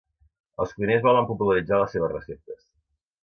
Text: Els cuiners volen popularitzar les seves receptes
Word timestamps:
Els 0.63 0.71
cuiners 0.77 1.03
volen 1.07 1.27
popularitzar 1.31 1.81
les 1.81 1.93
seves 1.97 2.13
receptes 2.17 2.65